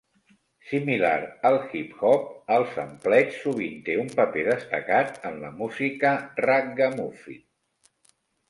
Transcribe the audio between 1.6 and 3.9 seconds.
hip hop, el sampleig sovint